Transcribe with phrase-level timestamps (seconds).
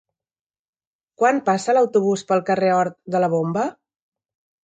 [1.23, 3.67] Quan passa l'autobús pel carrer Hort de la Bomba?